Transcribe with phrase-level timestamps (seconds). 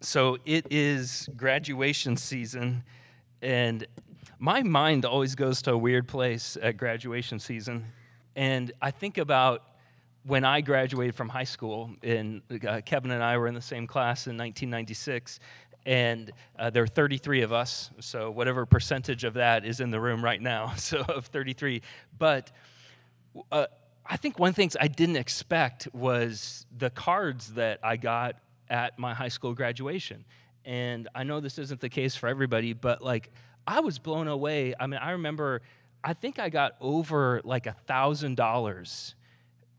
[0.00, 2.84] so it is graduation season,
[3.42, 3.86] and
[4.38, 7.84] my mind always goes to a weird place at graduation season.
[8.34, 9.62] And I think about
[10.24, 13.86] when I graduated from high school, and uh, Kevin and I were in the same
[13.86, 15.40] class in 1996,
[15.86, 20.00] and uh, there are 33 of us, so whatever percentage of that is in the
[20.00, 21.82] room right now, so of 33.
[22.18, 22.50] But
[23.52, 23.66] uh,
[24.06, 28.36] I think one thing I didn't expect was the cards that I got
[28.70, 30.24] at my high school graduation.
[30.64, 33.30] And I know this isn't the case for everybody, but like
[33.66, 34.74] I was blown away.
[34.78, 35.62] I mean, I remember,
[36.02, 39.14] I think I got over like a thousand dollars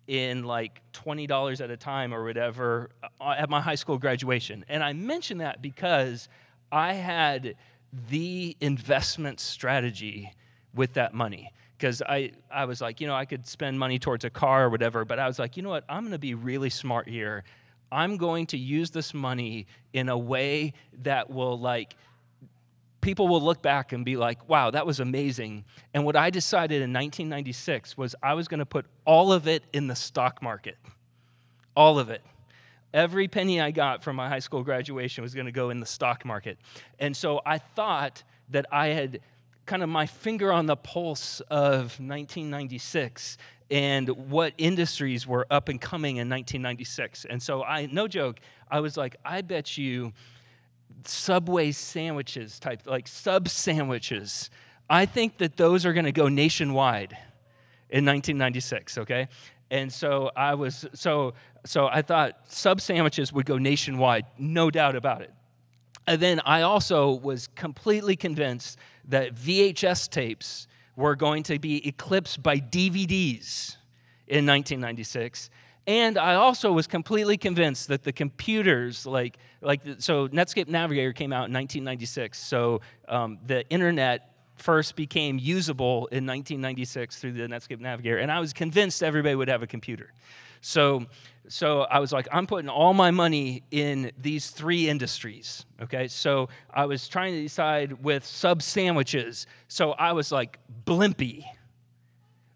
[0.08, 4.66] in like $20 at a time or whatever uh, at my high school graduation.
[4.68, 6.28] And I mention that because
[6.72, 7.56] I had
[8.10, 10.34] the investment strategy
[10.74, 11.52] with that money.
[11.78, 14.70] Because I, I was like, you know, I could spend money towards a car or
[14.70, 17.44] whatever, but I was like, you know what, I'm gonna be really smart here.
[17.92, 20.74] I'm going to use this money in a way
[21.04, 21.96] that will like
[23.02, 25.66] people will look back and be like, wow, that was amazing.
[25.94, 29.64] And what I decided in 1996 was I was going to put all of it
[29.74, 30.78] in the stock market.
[31.76, 32.22] All of it.
[32.94, 35.86] Every penny I got from my high school graduation was going to go in the
[35.86, 36.60] stock market.
[37.00, 39.22] And so I thought that I had
[39.66, 43.38] kind of my finger on the pulse of 1996
[43.72, 47.26] and what industries were up and coming in 1996.
[47.26, 50.12] And so I, no joke, I was like, I bet you
[51.06, 54.50] Subway sandwiches type, like sub sandwiches.
[54.90, 57.14] I think that those are going to go nationwide
[57.90, 59.30] in 1996, okay?
[59.72, 61.34] And so I was, so,
[61.66, 65.34] so I thought sub sandwiches would go nationwide, no doubt about it.
[66.06, 72.44] And then I also was completely convinced that VHS tapes were going to be eclipsed
[72.44, 73.78] by DVDs
[74.28, 75.50] in 1996.
[75.88, 81.34] And I also was completely convinced that the computers, like, like so Netscape Navigator came
[81.34, 82.38] out in 1996.
[82.38, 88.18] So um, the internet first became usable in 1996 through the Netscape Navigator.
[88.18, 90.14] And I was convinced everybody would have a computer.
[90.62, 91.06] So,
[91.48, 95.66] so I was like, I'm putting all my money in these three industries.
[95.82, 99.48] Okay, so I was trying to decide with sub sandwiches.
[99.68, 101.44] So I was like, Blimpie.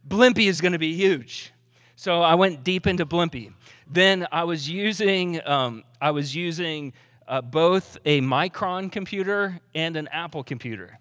[0.08, 1.52] Blimpie is going to be huge.
[1.96, 3.54] So I went deep into Blimpie.
[3.90, 6.94] Then I was using, um, I was using
[7.28, 11.00] uh, both a Micron computer and an Apple computer.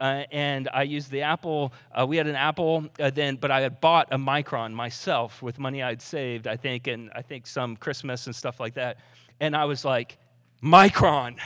[0.00, 1.72] Uh, and I used the Apple.
[1.92, 5.58] Uh, we had an Apple uh, then, but I had bought a Micron myself with
[5.58, 8.98] money I'd saved, I think, and I think some Christmas and stuff like that.
[9.40, 10.18] And I was like,
[10.62, 11.36] Micron,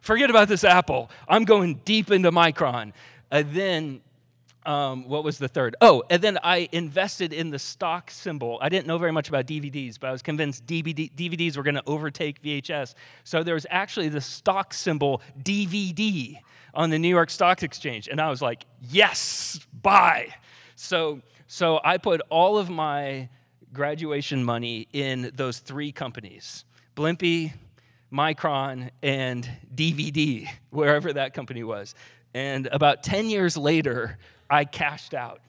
[0.00, 1.10] forget about this Apple.
[1.28, 2.92] I'm going deep into Micron.
[3.30, 4.00] Uh, then
[4.68, 5.76] um, what was the third?
[5.80, 8.58] Oh, and then I invested in the stock symbol.
[8.60, 11.76] I didn't know very much about DVDs, but I was convinced DVD, DVDs were going
[11.76, 12.92] to overtake VHS.
[13.24, 16.38] So there was actually the stock symbol DVD
[16.74, 18.08] on the New York Stock Exchange.
[18.08, 20.34] And I was like, yes, buy.
[20.76, 23.30] So, so I put all of my
[23.72, 27.54] graduation money in those three companies Blimpie,
[28.12, 31.94] Micron, and DVD, wherever that company was.
[32.34, 34.18] And about 10 years later,
[34.50, 35.40] I cashed out,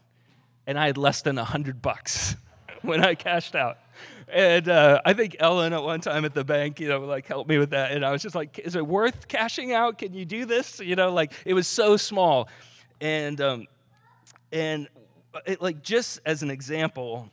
[0.67, 2.35] and I had less than a hundred bucks
[2.81, 3.77] when I cashed out.
[4.31, 7.49] And uh, I think Ellen at one time at the bank, you know, like helped
[7.49, 7.91] me with that.
[7.91, 9.97] And I was just like, "Is it worth cashing out?
[9.97, 12.47] Can you do this?" You know, like it was so small,
[13.01, 13.67] and um,
[14.51, 14.87] and
[15.45, 17.29] it, like just as an example,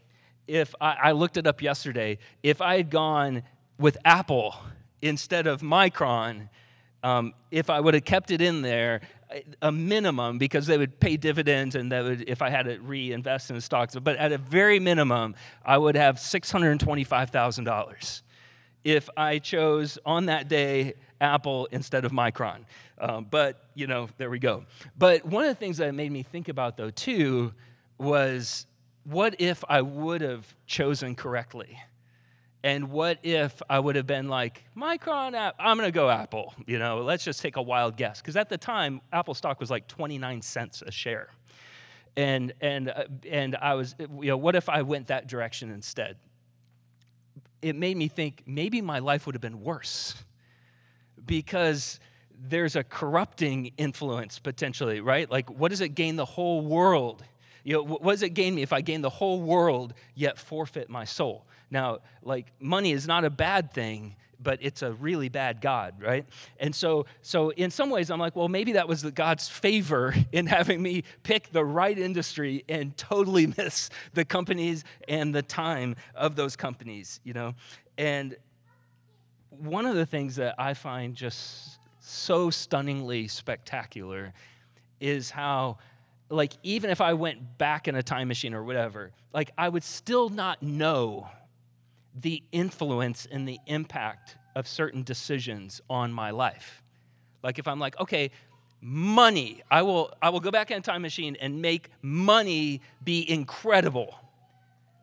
[0.46, 3.42] if I, I looked it up yesterday, if I had gone
[3.78, 4.54] with Apple
[5.02, 6.48] instead of Micron,
[7.02, 9.00] um, if I would have kept it in there,
[9.62, 13.50] a minimum because they would pay dividends and that would if I had to reinvest
[13.50, 13.94] in stocks.
[13.94, 18.22] But at a very minimum, I would have six hundred and twenty-five thousand dollars
[18.84, 22.60] if I chose on that day Apple instead of Micron.
[22.98, 24.64] Um, but you know, there we go.
[24.96, 27.52] But one of the things that made me think about though too
[27.98, 28.66] was
[29.04, 31.78] what if I would have chosen correctly?
[32.66, 36.52] And what if I would have been like, Micron, app, I'm going to go Apple.
[36.66, 38.20] You know, let's just take a wild guess.
[38.20, 41.28] Because at the time, Apple stock was like 29 cents a share.
[42.16, 46.16] And, and, uh, and I was, you know, what if I went that direction instead?
[47.62, 50.16] It made me think maybe my life would have been worse
[51.24, 52.00] because
[52.36, 55.30] there's a corrupting influence potentially, right?
[55.30, 57.22] Like, what does it gain the whole world?
[57.62, 60.90] You know, what does it gain me if I gain the whole world yet forfeit
[60.90, 61.45] my soul?
[61.70, 66.26] Now, like money is not a bad thing, but it's a really bad God, right?
[66.60, 70.46] And so, so in some ways, I'm like, well, maybe that was God's favor in
[70.46, 76.36] having me pick the right industry and totally miss the companies and the time of
[76.36, 77.54] those companies, you know.
[77.98, 78.36] And
[79.50, 84.32] one of the things that I find just so stunningly spectacular
[85.00, 85.78] is how
[86.28, 89.84] like even if I went back in a time machine or whatever, like I would
[89.84, 91.28] still not know
[92.18, 96.82] the influence and the impact of certain decisions on my life.
[97.42, 98.30] Like if I'm like, okay,
[98.80, 103.28] money, I will I will go back in a time machine and make money be
[103.30, 104.18] incredible.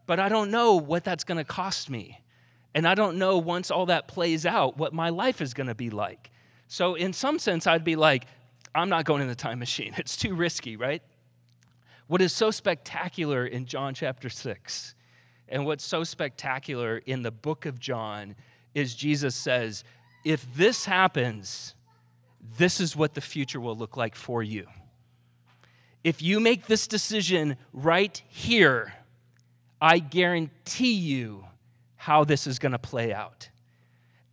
[0.05, 2.19] But I don't know what that's going to cost me.
[2.75, 5.75] And I don't know once all that plays out what my life is going to
[5.75, 6.31] be like.
[6.67, 8.25] So in some sense I'd be like,
[8.73, 9.93] I'm not going in the time machine.
[9.97, 11.03] It's too risky, right?
[12.07, 14.95] What is so spectacular in John chapter 6
[15.53, 18.35] and what's so spectacular in the book of John
[18.73, 19.83] is Jesus says,
[20.25, 21.75] if this happens,
[22.57, 24.65] this is what the future will look like for you.
[26.03, 28.95] If you make this decision right here,
[29.79, 31.45] I guarantee you
[31.97, 33.49] how this is going to play out.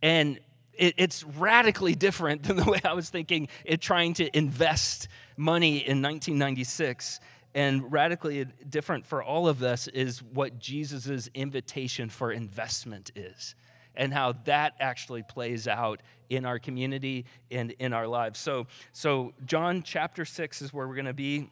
[0.01, 0.39] And
[0.73, 5.07] it, it's radically different than the way I was thinking it trying to invest
[5.37, 7.19] money in 1996
[7.53, 13.55] and radically different for all of us is what Jesus' invitation for investment is
[13.95, 18.39] and how that actually plays out in our community and in our lives.
[18.39, 21.49] So, so John chapter 6 is where we're going to be.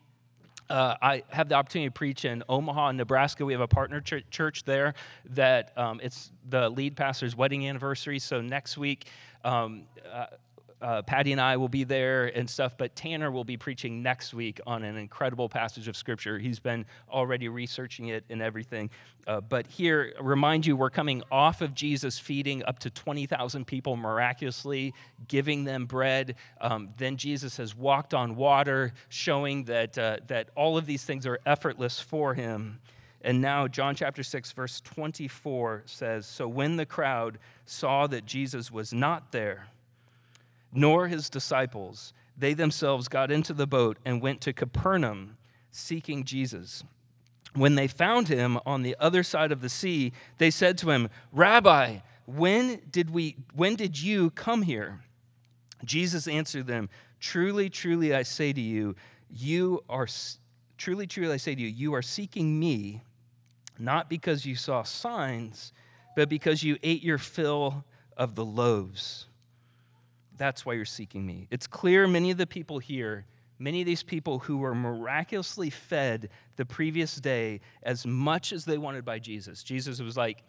[0.69, 3.43] Uh, I have the opportunity to preach in Omaha, Nebraska.
[3.43, 4.93] We have a partner ch- church there
[5.31, 8.19] that um, it's the lead pastor's wedding anniversary.
[8.19, 9.07] So next week,
[9.43, 10.27] um, uh,
[10.81, 14.33] uh, Patty and I will be there and stuff, but Tanner will be preaching next
[14.33, 16.39] week on an incredible passage of Scripture.
[16.39, 18.89] He's been already researching it and everything.
[19.27, 23.97] Uh, but here, remind you, we're coming off of Jesus feeding up to 20,000 people
[23.97, 24.93] miraculously,
[25.27, 26.35] giving them bread.
[26.61, 31.25] Um, then Jesus has walked on water, showing that, uh, that all of these things
[31.25, 32.79] are effortless for him.
[33.21, 38.71] And now, John chapter 6, verse 24 says So when the crowd saw that Jesus
[38.71, 39.67] was not there,
[40.73, 42.13] nor his disciples.
[42.37, 45.37] They themselves got into the boat and went to Capernaum
[45.71, 46.83] seeking Jesus.
[47.53, 51.09] When they found him on the other side of the sea, they said to him,
[51.31, 55.01] Rabbi, when did, we, when did you come here?
[55.83, 56.89] Jesus answered them,
[57.19, 58.95] Truly, truly, I say to you,
[59.29, 60.07] you are,
[60.77, 63.01] truly, truly, I say to you, you are seeking me,
[63.77, 65.73] not because you saw signs,
[66.15, 67.83] but because you ate your fill
[68.15, 69.27] of the loaves.
[70.39, 71.47] That's why you're seeking me.
[71.51, 73.25] It's clear many of the people here,
[73.59, 78.77] many of these people who were miraculously fed the previous day as much as they
[78.77, 79.63] wanted by Jesus.
[79.63, 80.41] Jesus was like,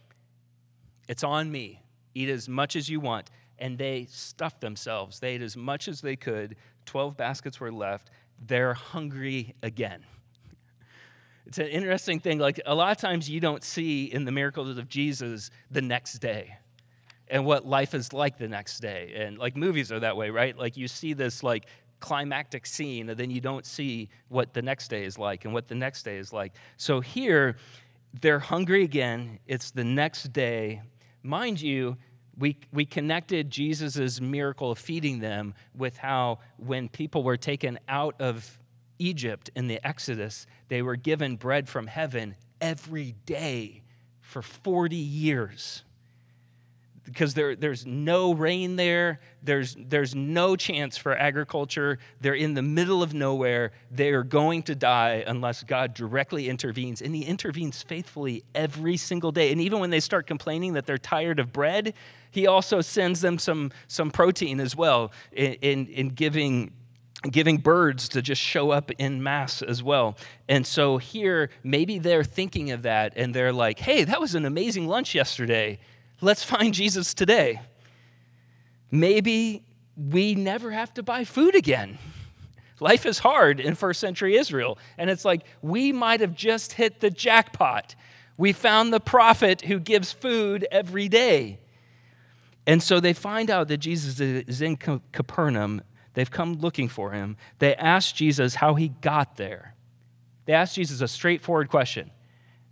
[1.09, 1.83] It's on me.
[2.15, 3.31] Eat as much as you want.
[3.59, 5.19] And they stuffed themselves.
[5.19, 6.55] They ate as much as they could.
[6.87, 8.11] 12 baskets were left.
[8.41, 10.05] They're hungry again.
[11.47, 12.39] It's an interesting thing.
[12.39, 16.21] Like, a lot of times you don't see in the miracles of Jesus the next
[16.21, 16.59] day
[17.31, 19.13] and what life is like the next day.
[19.17, 20.57] And like movies are that way, right?
[20.59, 21.67] Like you see this like
[22.01, 25.69] climactic scene and then you don't see what the next day is like and what
[25.69, 26.53] the next day is like.
[26.77, 27.57] So here
[28.21, 29.39] they're hungry again.
[29.47, 30.83] It's the next day.
[31.23, 31.97] Mind you,
[32.37, 38.21] we, we connected Jesus' miracle of feeding them with how when people were taken out
[38.21, 38.59] of
[38.99, 43.83] Egypt in the Exodus, they were given bread from heaven every day
[44.21, 45.85] for 40 years
[47.13, 49.21] because there, there's no rain there.
[49.43, 51.99] There's, there's no chance for agriculture.
[52.21, 53.73] They're in the middle of nowhere.
[53.91, 57.03] They are going to die unless God directly intervenes.
[57.03, 59.51] And He intervenes faithfully every single day.
[59.53, 61.95] And even when they start complaining that they're tired of bread,
[62.31, 66.73] He also sends them some, some protein as well in, in, in giving
[67.31, 70.17] giving birds to just show up in mass as well.
[70.49, 74.47] And so here, maybe they're thinking of that and they're like, hey, that was an
[74.47, 75.79] amazing lunch yesterday.
[76.21, 77.61] Let's find Jesus today.
[78.91, 79.63] Maybe
[79.97, 81.99] we never have to buy food again.
[82.81, 84.79] Life is hard in first century Israel.
[84.99, 87.95] And it's like we might have just hit the jackpot.
[88.37, 91.59] We found the prophet who gives food every day.
[92.67, 95.83] And so they find out that Jesus is in Capernaum.
[96.15, 97.37] They've come looking for him.
[97.59, 99.75] They ask Jesus how he got there.
[100.47, 102.11] They ask Jesus a straightforward question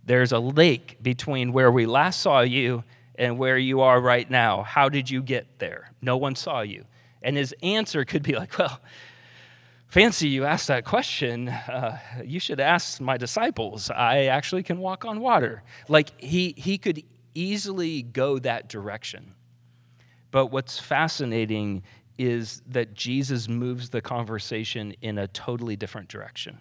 [0.03, 2.83] There's a lake between where we last saw you
[3.19, 4.63] and where you are right now.
[4.63, 5.91] How did you get there?
[6.01, 6.85] No one saw you.
[7.21, 8.79] And his answer could be like, well,
[9.89, 11.49] fancy you asked that question.
[11.49, 13.91] Uh, you should ask my disciples.
[13.91, 15.63] I actually can walk on water.
[15.89, 17.03] Like he, he could
[17.35, 19.35] easily go that direction.
[20.31, 21.83] But what's fascinating
[22.17, 26.57] is that Jesus moves the conversation in a totally different direction.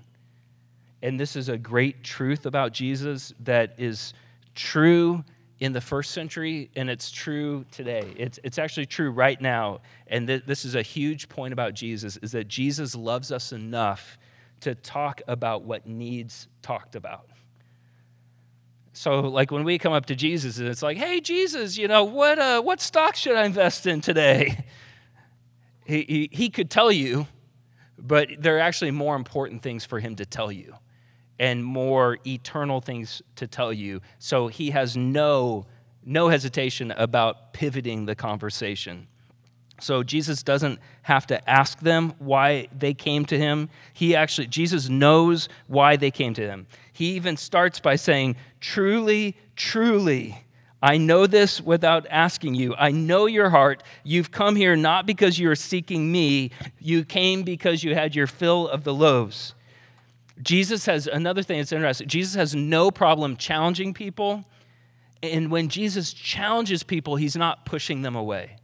[1.02, 4.12] And this is a great truth about Jesus that is
[4.56, 5.24] true
[5.60, 8.14] in the first century, and it's true today.
[8.16, 9.80] It's, it's actually true right now.
[10.06, 14.18] And th- this is a huge point about Jesus, is that Jesus loves us enough
[14.60, 17.28] to talk about what needs talked about.
[18.92, 22.04] So, like when we come up to Jesus and it's like, hey, Jesus, you know,
[22.04, 24.64] what, uh, what stock should I invest in today?
[25.84, 27.26] He, he, he could tell you,
[27.96, 30.74] but there are actually more important things for him to tell you
[31.38, 34.00] and more eternal things to tell you.
[34.18, 35.66] So he has no,
[36.04, 39.06] no hesitation about pivoting the conversation.
[39.80, 43.68] So Jesus doesn't have to ask them why they came to him.
[43.92, 46.66] He actually, Jesus knows why they came to him.
[46.92, 50.44] He even starts by saying, Truly, truly,
[50.82, 52.74] I know this without asking you.
[52.76, 53.82] I know your heart.
[54.02, 58.26] You've come here not because you are seeking me, you came because you had your
[58.26, 59.54] fill of the loaves.
[60.42, 62.08] Jesus has another thing that's interesting.
[62.08, 64.44] Jesus has no problem challenging people.
[65.22, 68.56] And when Jesus challenges people, he's not pushing them away.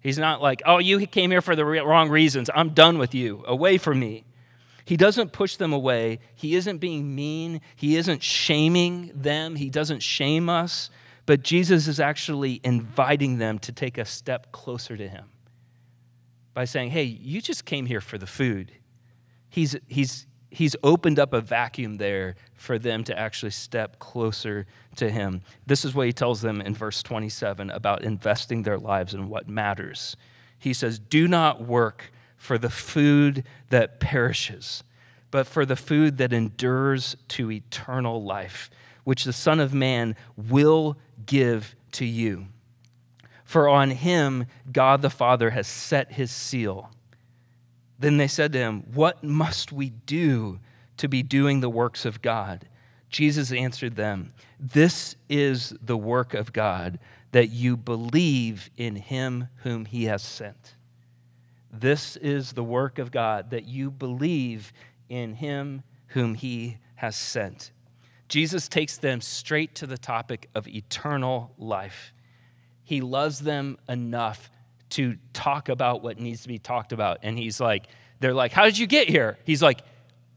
[0.00, 2.50] He's not like, oh, you came here for the wrong reasons.
[2.54, 3.42] I'm done with you.
[3.46, 4.24] Away from me.
[4.84, 6.20] He doesn't push them away.
[6.36, 7.60] He isn't being mean.
[7.74, 9.56] He isn't shaming them.
[9.56, 10.90] He doesn't shame us.
[11.24, 15.24] But Jesus is actually inviting them to take a step closer to him
[16.54, 18.70] by saying, hey, you just came here for the food.
[19.50, 25.10] He's, he's, he's opened up a vacuum there for them to actually step closer to
[25.10, 25.42] him.
[25.66, 29.50] This is what he tells them in verse 27 about investing their lives in what
[29.50, 30.16] matters.
[30.58, 34.82] He says, Do not work for the food that perishes,
[35.30, 38.70] but for the food that endures to eternal life,
[39.04, 40.96] which the Son of Man will
[41.26, 42.46] give to you.
[43.44, 46.95] For on him God the Father has set his seal.
[47.98, 50.60] Then they said to him, What must we do
[50.98, 52.68] to be doing the works of God?
[53.08, 56.98] Jesus answered them, This is the work of God,
[57.32, 60.74] that you believe in him whom he has sent.
[61.72, 64.72] This is the work of God, that you believe
[65.08, 67.72] in him whom he has sent.
[68.28, 72.12] Jesus takes them straight to the topic of eternal life.
[72.82, 74.50] He loves them enough
[74.90, 77.18] to talk about what needs to be talked about.
[77.22, 77.86] And he's like,
[78.20, 79.38] they're like, How did you get here?
[79.44, 79.80] He's like,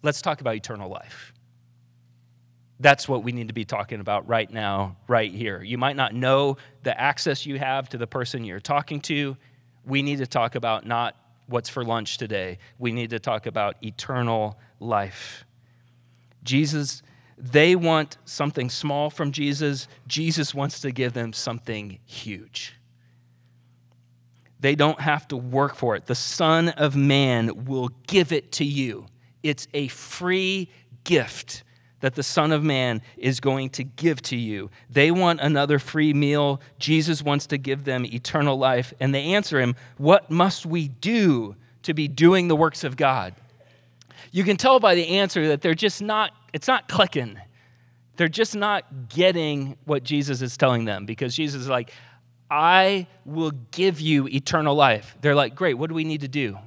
[0.01, 1.33] Let's talk about eternal life.
[2.79, 5.61] That's what we need to be talking about right now, right here.
[5.61, 9.35] You might not know the access you have to the person you're talking to.
[9.83, 11.15] We need to talk about not
[11.47, 15.45] what's for lunch today, we need to talk about eternal life.
[16.43, 17.01] Jesus,
[17.37, 19.87] they want something small from Jesus.
[20.07, 22.78] Jesus wants to give them something huge.
[24.59, 26.05] They don't have to work for it.
[26.05, 29.05] The Son of Man will give it to you.
[29.41, 30.69] It's a free
[31.03, 31.63] gift
[32.01, 34.69] that the Son of Man is going to give to you.
[34.89, 36.61] They want another free meal.
[36.77, 38.93] Jesus wants to give them eternal life.
[38.99, 43.35] And they answer him, What must we do to be doing the works of God?
[44.31, 47.39] You can tell by the answer that they're just not, it's not clicking.
[48.17, 51.93] They're just not getting what Jesus is telling them because Jesus is like,
[52.49, 55.15] I will give you eternal life.
[55.21, 56.57] They're like, Great, what do we need to do?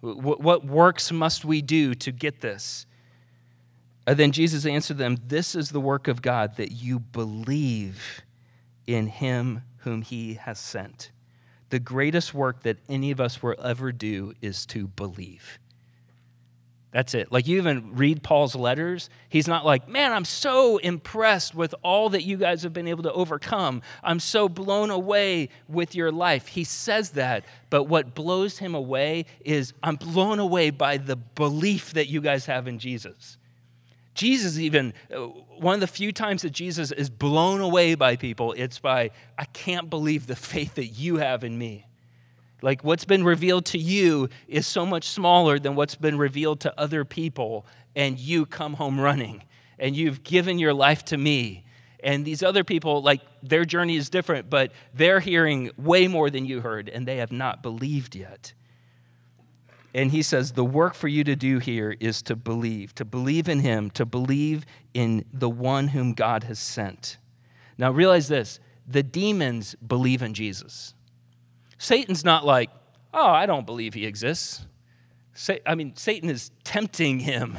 [0.00, 2.86] What works must we do to get this?
[4.06, 8.22] And then Jesus answered them, This is the work of God, that you believe
[8.86, 11.10] in him whom he has sent.
[11.70, 15.58] The greatest work that any of us will ever do is to believe.
[16.90, 17.30] That's it.
[17.30, 22.08] Like you even read Paul's letters, he's not like, man, I'm so impressed with all
[22.10, 23.82] that you guys have been able to overcome.
[24.02, 26.46] I'm so blown away with your life.
[26.46, 31.92] He says that, but what blows him away is, I'm blown away by the belief
[31.92, 33.36] that you guys have in Jesus.
[34.14, 35.26] Jesus, even, uh,
[35.58, 39.44] one of the few times that Jesus is blown away by people, it's by, I
[39.44, 41.84] can't believe the faith that you have in me.
[42.62, 46.80] Like what's been revealed to you is so much smaller than what's been revealed to
[46.80, 49.44] other people, and you come home running,
[49.78, 51.64] and you've given your life to me.
[52.02, 56.46] And these other people, like their journey is different, but they're hearing way more than
[56.46, 58.52] you heard, and they have not believed yet.
[59.94, 63.48] And he says, The work for you to do here is to believe, to believe
[63.48, 67.18] in him, to believe in the one whom God has sent.
[67.76, 70.94] Now, realize this the demons believe in Jesus.
[71.78, 72.70] Satan's not like,
[73.14, 74.66] oh, I don't believe he exists.
[75.64, 77.58] I mean, Satan is tempting him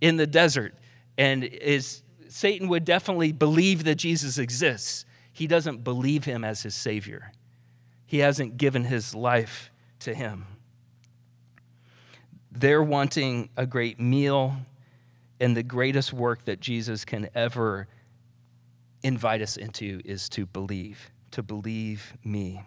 [0.00, 0.74] in the desert,
[1.16, 5.06] and is Satan would definitely believe that Jesus exists.
[5.32, 7.32] He doesn't believe him as his Savior.
[8.04, 9.70] He hasn't given his life
[10.00, 10.46] to him.
[12.52, 14.56] They're wanting a great meal
[15.40, 17.88] and the greatest work that Jesus can ever
[19.02, 22.62] invite us into is to believe, to believe me.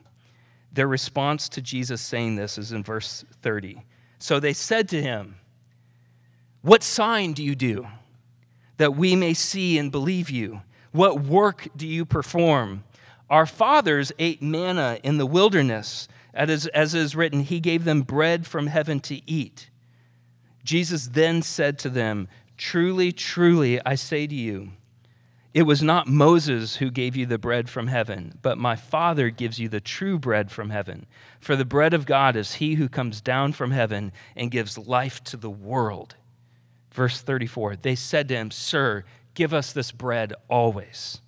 [0.72, 3.84] Their response to Jesus saying this is in verse 30.
[4.20, 5.36] So they said to him,
[6.62, 7.88] What sign do you do
[8.78, 10.62] that we may see and believe you?
[10.92, 12.84] What work do you perform?
[13.30, 16.08] Our fathers ate manna in the wilderness.
[16.34, 19.70] As, as is written, he gave them bread from heaven to eat.
[20.64, 24.72] Jesus then said to them, Truly, truly, I say to you,
[25.54, 29.60] it was not Moses who gave you the bread from heaven, but my Father gives
[29.60, 31.08] you the true bread from heaven.
[31.40, 35.24] For the bread of God is he who comes down from heaven and gives life
[35.26, 36.16] to the world.
[36.92, 41.22] Verse 34 They said to him, Sir, give us this bread always.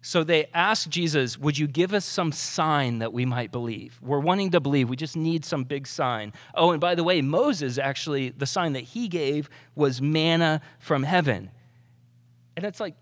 [0.00, 3.98] So they asked Jesus, Would you give us some sign that we might believe?
[4.00, 4.88] We're wanting to believe.
[4.88, 6.34] We just need some big sign.
[6.54, 11.02] Oh, and by the way, Moses actually, the sign that he gave was manna from
[11.02, 11.50] heaven.
[12.56, 12.94] And it's like,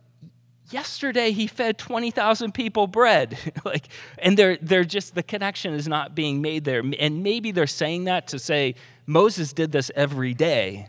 [0.72, 3.38] yesterday he fed 20,000 people bread.
[3.64, 3.88] like,
[4.18, 6.82] and they're, they're just, the connection is not being made there.
[6.98, 8.74] And maybe they're saying that to say,
[9.06, 10.88] Moses did this every day.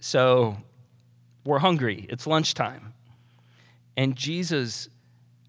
[0.00, 0.56] So
[1.44, 2.06] we're hungry.
[2.08, 2.94] It's lunchtime.
[3.96, 4.88] And Jesus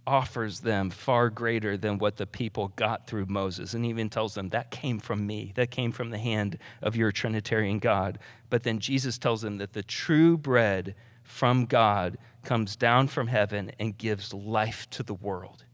[0.06, 4.50] offers them far greater than what the people got through Moses, and even tells them,
[4.50, 5.54] That came from me.
[5.56, 8.20] That came from the hand of your Trinitarian God.
[8.50, 13.72] But then Jesus tells them that the true bread from God comes down from heaven
[13.80, 15.66] and gives life to the world.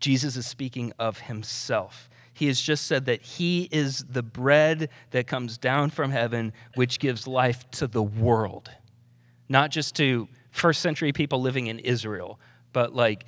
[0.00, 2.08] Jesus is speaking of himself.
[2.32, 6.98] He has just said that he is the bread that comes down from heaven, which
[6.98, 8.70] gives life to the world,
[9.48, 12.40] not just to first century people living in Israel,
[12.72, 13.26] but like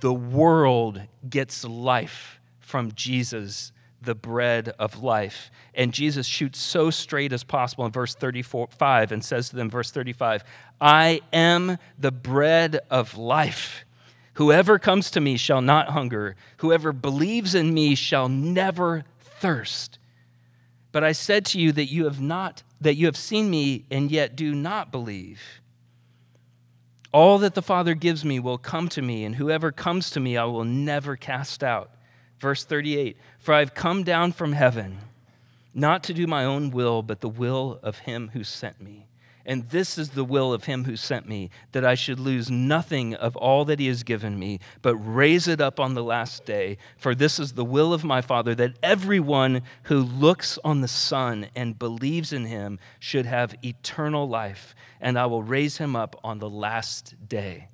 [0.00, 5.50] the world gets life from Jesus, the bread of life.
[5.74, 9.90] And Jesus shoots so straight as possible in verse 35 and says to them, verse
[9.90, 10.44] 35,
[10.80, 13.84] I am the bread of life.
[14.34, 16.36] Whoever comes to me shall not hunger.
[16.58, 19.98] Whoever believes in me shall never thirst.
[20.90, 24.10] But I said to you that you have not that you have seen me and
[24.10, 25.40] yet do not believe.
[27.12, 30.36] All that the Father gives me will come to me, and whoever comes to me
[30.36, 31.90] I will never cast out.
[32.42, 34.98] Verse 38 For I have come down from heaven,
[35.72, 39.06] not to do my own will, but the will of him who sent me.
[39.46, 43.14] And this is the will of him who sent me, that I should lose nothing
[43.14, 46.78] of all that he has given me, but raise it up on the last day.
[46.96, 51.46] For this is the will of my Father, that everyone who looks on the Son
[51.54, 56.40] and believes in him should have eternal life, and I will raise him up on
[56.40, 57.68] the last day.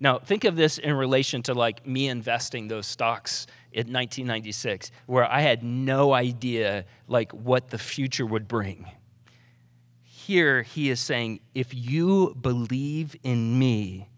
[0.00, 5.30] Now, think of this in relation to like me investing those stocks in 1996, where
[5.30, 8.86] I had no idea like what the future would bring.
[10.04, 14.08] Here he is saying, if you believe in me,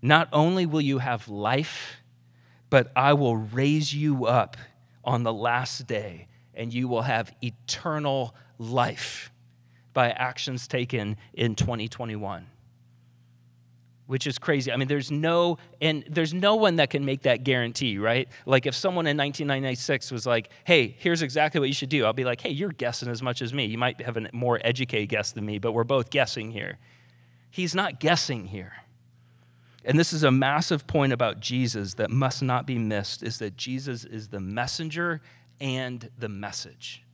[0.00, 1.98] not only will you have life,
[2.70, 4.56] but I will raise you up
[5.04, 9.30] on the last day, and you will have eternal life
[9.92, 12.46] by actions taken in 2021
[14.06, 14.70] which is crazy.
[14.70, 18.28] I mean, there's no and there's no one that can make that guarantee, right?
[18.46, 22.12] Like if someone in 1996 was like, "Hey, here's exactly what you should do," I'll
[22.12, 23.66] be like, "Hey, you're guessing as much as me.
[23.66, 26.78] You might have a more educated guess than me, but we're both guessing here."
[27.50, 28.72] He's not guessing here.
[29.84, 33.56] And this is a massive point about Jesus that must not be missed is that
[33.56, 35.20] Jesus is the messenger
[35.60, 37.04] and the message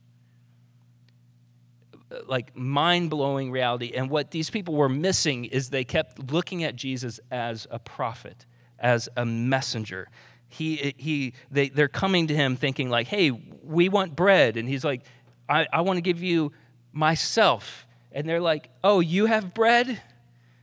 [2.27, 3.93] like mind blowing reality.
[3.95, 8.45] And what these people were missing is they kept looking at Jesus as a prophet,
[8.79, 10.09] as a messenger.
[10.47, 14.57] He, he, they, they're coming to him thinking, like, hey, we want bread.
[14.57, 15.01] And he's like,
[15.47, 16.51] I, I want to give you
[16.91, 17.85] myself.
[18.11, 20.01] And they're like, oh, you have bread?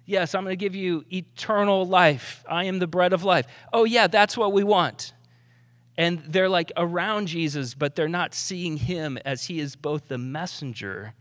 [0.04, 2.44] Yes, I'm going to give you eternal life.
[2.48, 3.46] I am the bread of life.
[3.72, 5.12] Oh, yeah, that's what we want.
[5.96, 10.18] And they're like around Jesus, but they're not seeing him as he is both the
[10.18, 11.14] messenger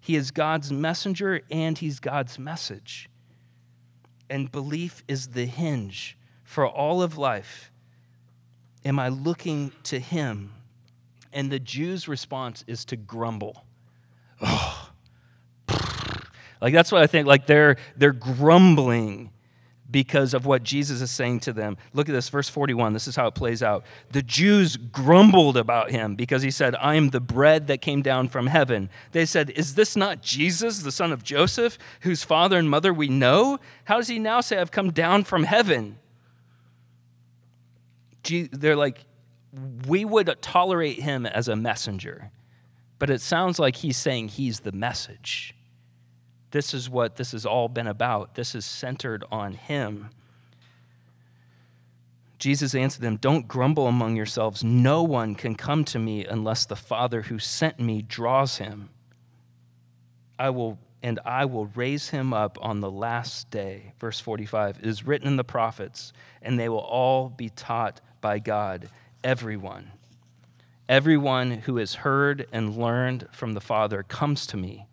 [0.00, 3.08] he is God's messenger and he's God's message.
[4.28, 7.70] And belief is the hinge for all of life.
[8.84, 10.52] Am I looking to him?
[11.32, 13.64] And the Jews' response is to grumble.
[14.40, 14.90] Oh.
[16.60, 17.26] Like that's what I think.
[17.26, 19.30] Like they're they're grumbling
[19.90, 21.76] because of what Jesus is saying to them.
[21.92, 22.92] Look at this, verse 41.
[22.92, 23.84] This is how it plays out.
[24.10, 28.28] The Jews grumbled about him because he said, I am the bread that came down
[28.28, 28.90] from heaven.
[29.12, 33.08] They said, Is this not Jesus, the son of Joseph, whose father and mother we
[33.08, 33.58] know?
[33.84, 35.98] How does he now say, I've come down from heaven?
[38.52, 39.04] They're like,
[39.86, 42.30] We would tolerate him as a messenger,
[42.98, 45.54] but it sounds like he's saying he's the message.
[46.50, 48.34] This is what this has all been about.
[48.34, 50.10] This is centered on Him.
[52.40, 54.64] Jesus answered them, Don't grumble among yourselves.
[54.64, 58.88] No one can come to me unless the Father who sent me draws him.
[60.38, 63.92] I will, and I will raise him up on the last day.
[64.00, 68.38] Verse 45 it is written in the prophets, and they will all be taught by
[68.38, 68.88] God,
[69.22, 69.90] everyone.
[70.88, 74.86] Everyone who has heard and learned from the Father comes to me.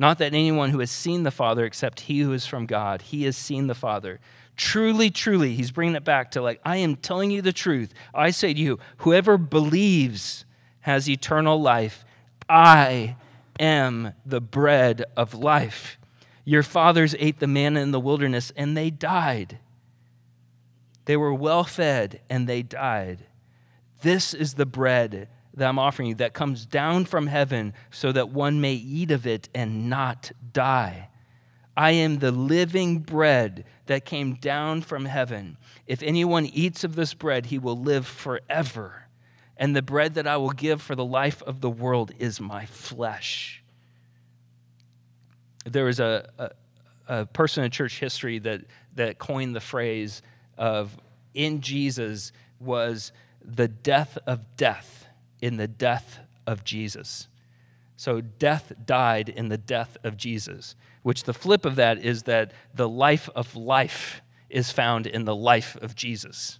[0.00, 3.24] Not that anyone who has seen the Father except he who is from God, he
[3.24, 4.18] has seen the Father.
[4.56, 7.92] Truly, truly, he's bringing it back to like, I am telling you the truth.
[8.14, 10.46] I say to you, whoever believes
[10.80, 12.06] has eternal life.
[12.48, 13.16] I
[13.58, 15.98] am the bread of life.
[16.46, 19.58] Your fathers ate the manna in the wilderness and they died.
[21.04, 23.26] They were well fed and they died.
[24.00, 28.30] This is the bread that I'm offering you that comes down from heaven so that
[28.30, 31.08] one may eat of it and not die.
[31.76, 35.56] I am the living bread that came down from heaven.
[35.86, 39.06] If anyone eats of this bread, he will live forever.
[39.56, 42.66] And the bread that I will give for the life of the world is my
[42.66, 43.62] flesh.
[45.64, 46.50] There was a, a,
[47.08, 48.62] a person in church history that,
[48.94, 50.22] that coined the phrase
[50.56, 50.98] of
[51.34, 54.99] in Jesus was the death of death
[55.40, 57.28] in the death of Jesus.
[57.96, 62.52] So death died in the death of Jesus, which the flip of that is that
[62.74, 66.58] the life of life is found in the life of Jesus.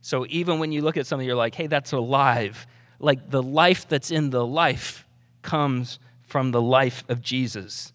[0.00, 2.66] So even when you look at something, you're like, hey, that's alive.
[3.00, 5.04] Like the life that's in the life
[5.42, 7.92] comes from the life of Jesus.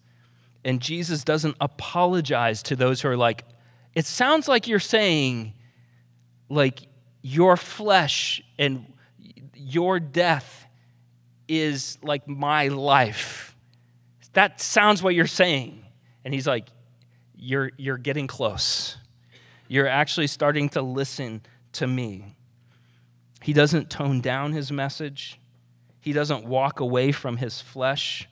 [0.64, 3.44] And Jesus doesn't apologize to those who are like,
[3.94, 5.54] it sounds like you're saying,
[6.48, 6.86] like,
[7.22, 8.92] your flesh and
[9.54, 10.66] your death
[11.48, 13.56] is like my life.
[14.32, 15.84] That sounds what you're saying.
[16.24, 16.68] And he's like,
[17.36, 18.96] You're, you're getting close.
[19.68, 22.36] You're actually starting to listen to me.
[23.42, 25.40] He doesn't tone down his message,
[26.00, 28.28] he doesn't walk away from his flesh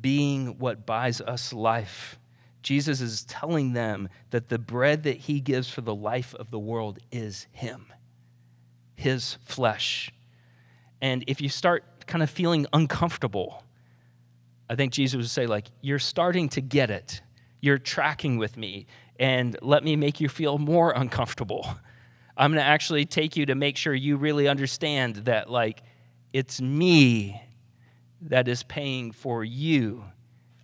[0.00, 2.18] being what buys us life.
[2.62, 6.58] Jesus is telling them that the bread that he gives for the life of the
[6.58, 7.86] world is him,
[9.00, 10.12] his flesh.
[11.00, 13.64] And if you start kind of feeling uncomfortable,
[14.68, 17.22] I think Jesus would say, like, you're starting to get it.
[17.60, 18.86] You're tracking with me,
[19.18, 21.66] and let me make you feel more uncomfortable.
[22.36, 25.82] I'm going to actually take you to make sure you really understand that, like,
[26.32, 27.42] it's me
[28.22, 30.04] that is paying for you.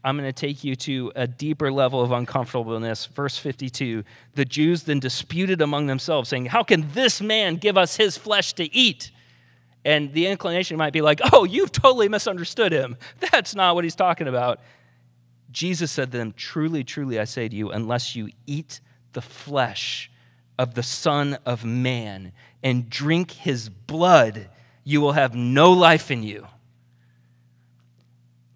[0.07, 3.07] I'm going to take you to a deeper level of uncomfortableness.
[3.07, 4.05] Verse 52
[4.37, 8.53] The Jews then disputed among themselves, saying, How can this man give us his flesh
[8.53, 9.11] to eat?
[9.85, 12.97] And the inclination might be like, oh, you've totally misunderstood him.
[13.33, 14.61] That's not what he's talking about.
[15.51, 18.81] Jesus said to them, Truly, truly, I say to you, unless you eat
[19.13, 20.09] the flesh
[20.57, 24.51] of the Son of Man and drink his blood,
[24.85, 26.47] you will have no life in you.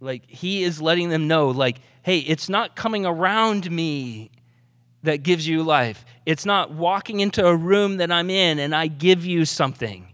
[0.00, 4.30] Like, he is letting them know, like, hey, it's not coming around me
[5.02, 6.04] that gives you life.
[6.26, 10.12] It's not walking into a room that I'm in and I give you something.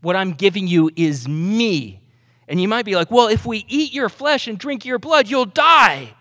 [0.00, 2.00] What I'm giving you is me.
[2.48, 5.28] And you might be like, well, if we eat your flesh and drink your blood,
[5.28, 6.14] you'll die.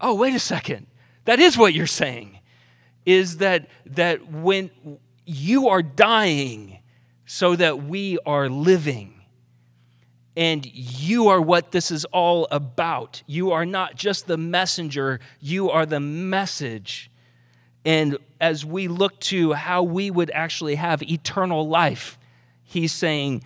[0.00, 0.86] Oh, wait a second.
[1.24, 2.38] That is what you're saying.
[3.04, 4.70] Is that that when
[5.24, 6.78] you are dying
[7.24, 9.21] so that we are living.
[10.36, 13.22] And you are what this is all about.
[13.26, 17.10] You are not just the messenger, you are the message.
[17.84, 22.18] And as we look to how we would actually have eternal life,
[22.64, 23.44] he's saying,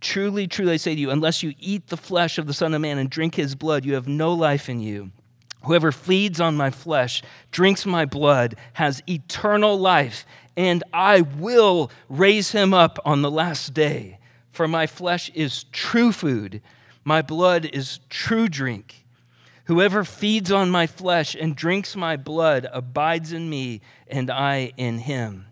[0.00, 2.80] Truly, truly, I say to you, unless you eat the flesh of the Son of
[2.80, 5.10] Man and drink his blood, you have no life in you.
[5.64, 10.24] Whoever feeds on my flesh, drinks my blood, has eternal life,
[10.56, 14.18] and I will raise him up on the last day.
[14.56, 16.62] For my flesh is true food,
[17.04, 19.04] my blood is true drink.
[19.66, 25.00] Whoever feeds on my flesh and drinks my blood abides in me, and I in
[25.00, 25.44] him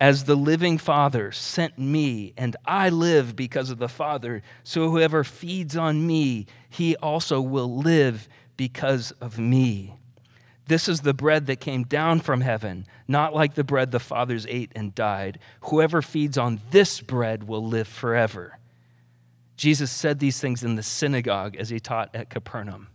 [0.00, 4.42] as the living Father sent me, and I live because of the Father.
[4.64, 9.94] So whoever feeds on me, he also will live because of me.
[10.68, 14.46] This is the bread that came down from heaven, not like the bread the fathers
[14.48, 15.38] ate and died.
[15.62, 18.58] Whoever feeds on this bread will live forever.
[19.56, 22.88] Jesus said these things in the synagogue as he taught at Capernaum.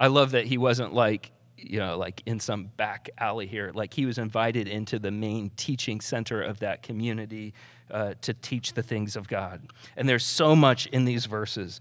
[0.00, 3.72] I love that he wasn't like, you know, like in some back alley here.
[3.74, 7.54] Like he was invited into the main teaching center of that community
[7.90, 9.60] uh, to teach the things of God.
[9.96, 11.80] And there's so much in these verses.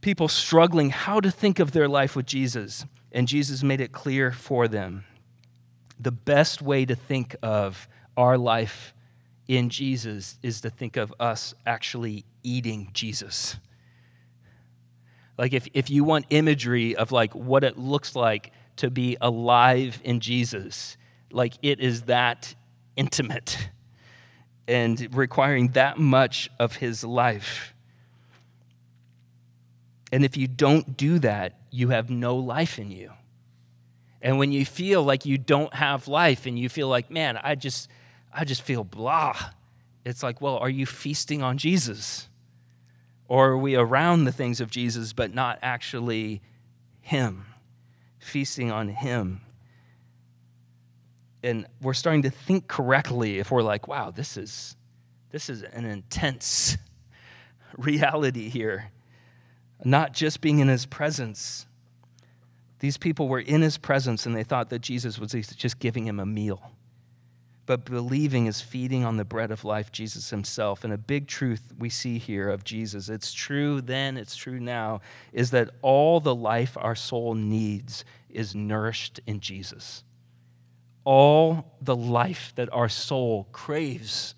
[0.00, 4.30] people struggling how to think of their life with Jesus, and Jesus made it clear
[4.30, 5.04] for them.
[5.98, 8.94] The best way to think of our life
[9.48, 13.56] in Jesus is to think of us actually eating Jesus.
[15.36, 20.00] Like if, if you want imagery of like what it looks like to be alive
[20.04, 20.96] in Jesus,
[21.32, 22.54] like it is that
[22.96, 23.70] intimate
[24.68, 27.74] and requiring that much of his life.
[30.12, 33.12] And if you don't do that, you have no life in you.
[34.22, 37.54] And when you feel like you don't have life and you feel like, man, I
[37.54, 37.88] just
[38.32, 39.36] I just feel blah.
[40.04, 42.28] It's like, well, are you feasting on Jesus?
[43.28, 46.42] Or are we around the things of Jesus but not actually
[47.00, 47.46] him?
[48.18, 49.40] Feasting on him
[51.42, 54.76] and we're starting to think correctly if we're like, wow, this is
[55.30, 56.76] this is an intense
[57.78, 58.90] reality here.
[59.84, 61.66] Not just being in his presence.
[62.80, 66.20] These people were in his presence and they thought that Jesus was just giving him
[66.20, 66.72] a meal.
[67.66, 70.82] But believing is feeding on the bread of life, Jesus himself.
[70.82, 75.02] And a big truth we see here of Jesus, it's true then, it's true now,
[75.32, 80.02] is that all the life our soul needs is nourished in Jesus
[81.04, 84.34] all the life that our soul craves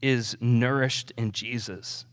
[0.00, 2.04] is nourished in Jesus.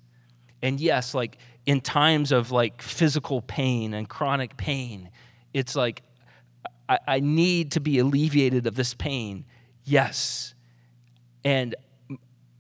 [0.64, 5.12] And yes, like in times of like physical pain and chronic pain,
[5.54, 6.02] it's like
[6.88, 9.46] I, I need to be alleviated of this pain.
[9.84, 10.56] Yes.
[11.44, 11.76] And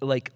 [0.02, 0.32] like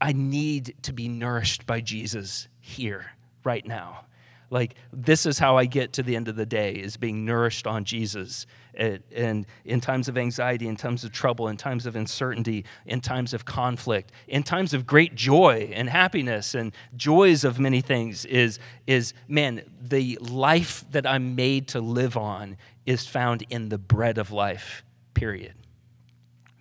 [0.00, 3.12] I need to be nourished by Jesus here,
[3.44, 4.06] right now.
[4.50, 7.66] Like this is how I get to the end of the day is being nourished
[7.66, 12.64] on Jesus and in times of anxiety, in times of trouble, in times of uncertainty,
[12.86, 17.80] in times of conflict, in times of great joy and happiness and joys of many
[17.80, 23.68] things, is, is man, the life that I'm made to live on is found in
[23.68, 25.54] the bread of life, period.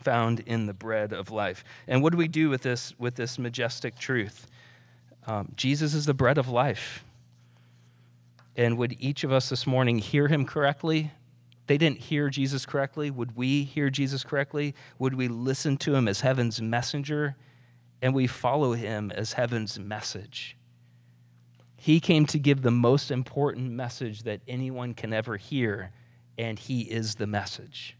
[0.04, 1.64] Found in the bread of life.
[1.88, 4.48] And what do we do with this, with this majestic truth?
[5.26, 7.06] Um, Jesus is the bread of life.
[8.56, 11.12] And would each of us this morning hear him correctly?
[11.68, 14.76] they didn't hear Jesus correctly, would we hear Jesus correctly?
[15.00, 17.36] Would we listen to him as heaven's messenger?
[18.02, 20.58] And we follow him as heaven's message.
[21.78, 25.92] He came to give the most important message that anyone can ever hear,
[26.38, 27.98] and he is the message.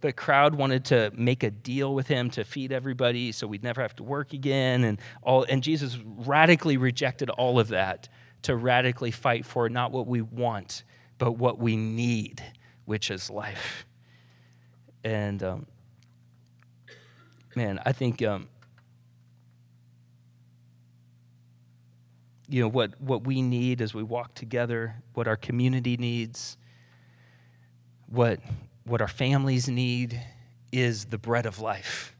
[0.00, 3.80] The crowd wanted to make a deal with him to feed everybody so we'd never
[3.80, 8.08] have to work again and all and Jesus radically rejected all of that
[8.42, 10.82] to radically fight for not what we want,
[11.18, 12.42] but what we need
[12.84, 13.86] which is life.
[15.04, 15.66] And um,
[17.54, 18.48] man, I think um,
[22.48, 26.56] you know what what we need as we walk together, what our community needs,
[28.06, 28.40] what
[28.84, 30.20] what our families need
[30.70, 32.16] is the bread of life.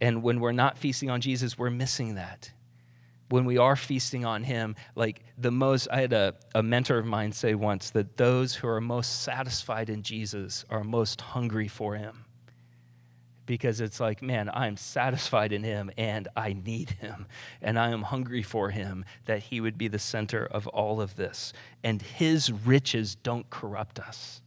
[0.00, 2.50] And when we're not feasting on Jesus, we're missing that
[3.28, 7.06] when we are feasting on him like the most i had a, a mentor of
[7.06, 11.96] mine say once that those who are most satisfied in jesus are most hungry for
[11.96, 12.24] him.
[13.44, 17.26] Because it's like man i'm satisfied in him and i need him.
[17.62, 21.16] And i am hungry for him that he would be the center of all of
[21.16, 21.52] this.
[21.84, 24.40] And his riches don't corrupt us.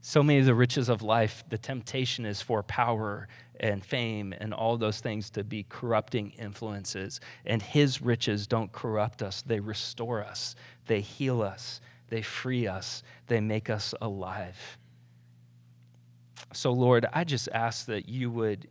[0.00, 3.28] So many of the riches of life the temptation is for power
[3.60, 7.20] and fame and all those things to be corrupting influences.
[7.44, 10.54] And His riches don't corrupt us, they restore us,
[10.86, 14.78] they heal us, they free us, they make us alive.
[16.52, 18.68] So, Lord, I just ask that you would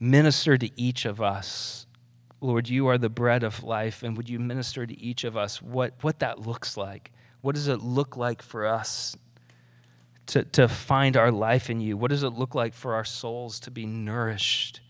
[0.00, 1.86] minister to each of us.
[2.40, 5.60] Lord, you are the bread of life, and would you minister to each of us
[5.60, 7.12] what, what that looks like?
[7.40, 9.16] What does it look like for us
[10.28, 11.96] to, to find our life in you?
[11.96, 14.80] What does it look like for our souls to be nourished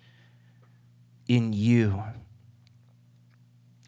[1.27, 2.03] in you?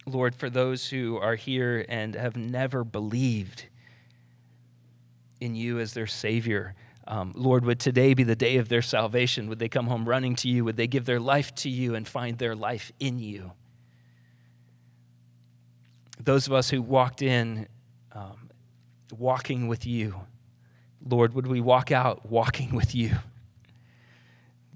[0.06, 3.66] Lord, for those who are here and have never believed
[5.40, 6.74] in you as their Savior,
[7.06, 9.48] um, Lord, would today be the day of their salvation?
[9.48, 10.64] Would they come home running to you?
[10.64, 13.52] Would they give their life to you and find their life in you?
[16.20, 17.66] Those of us who walked in
[18.12, 18.50] um,
[19.10, 20.14] walking with you,
[21.06, 23.16] Lord, would we walk out walking with you?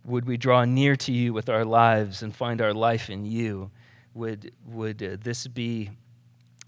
[0.04, 3.70] Would we draw near to you with our lives and find our life in you?
[4.14, 5.90] Would, would uh, this be,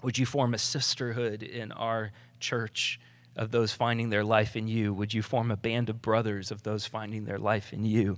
[0.03, 2.99] would you form a sisterhood in our church
[3.37, 4.93] of those finding their life in you?
[4.95, 8.17] Would you form a band of brothers of those finding their life in you?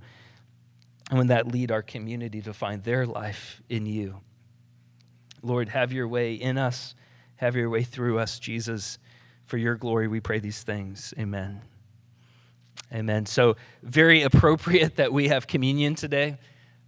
[1.11, 4.21] And would that lead our community to find their life in you?
[5.43, 6.95] Lord, have your way in us,
[7.37, 8.99] have your way through us, Jesus.
[9.49, 11.15] For your glory, we pray these things.
[11.19, 11.63] Amen.
[12.93, 13.25] Amen.
[13.25, 16.37] So, very appropriate that we have communion today.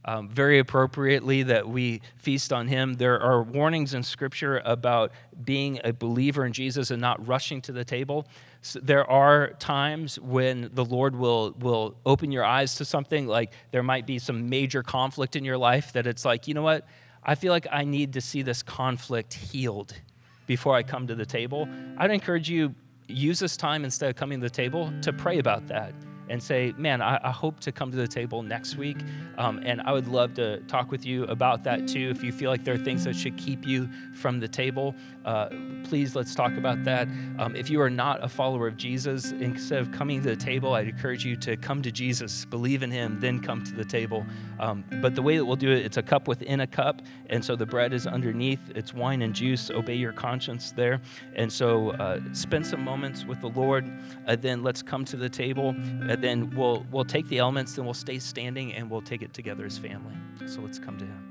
[0.05, 2.95] Um, very appropriately that we feast on him.
[2.95, 7.73] There are warnings in scripture about being a believer in Jesus and not rushing to
[7.73, 8.27] the table.
[8.61, 13.53] So there are times when the Lord will, will open your eyes to something, like
[13.71, 16.87] there might be some major conflict in your life that it's like, you know what?
[17.25, 19.95] I feel like I need to see this conflict healed
[20.51, 21.69] before I come to the table.
[21.97, 22.75] I'd encourage you
[23.07, 25.95] use this time instead of coming to the table to pray about that
[26.29, 28.97] and say, man, I, I, hope to come to the table next week.
[29.39, 32.11] Um, and I would love to talk with you about that too.
[32.11, 35.49] If you feel like there are things that should keep you from the table, uh,
[35.85, 37.09] please let's talk about that.
[37.39, 40.75] Um, if you are not a follower of Jesus, instead of coming to the table,
[40.75, 44.25] I'd encourage you to come to Jesus, believe in Him, then come to the table.
[44.59, 47.03] Um, but the way that we'll do it, it's a cup within a cup.
[47.29, 49.71] And so the bread is underneath, it's wine and juice.
[49.71, 51.01] Obey your conscience there.
[51.35, 53.91] And so uh, spend some moments with the Lord.
[54.27, 57.85] Uh, then let's come to the table And then we'll we'll take the elements, then
[57.85, 60.15] we'll stay standing and we'll take it together as family.
[60.47, 61.30] So let's come to him.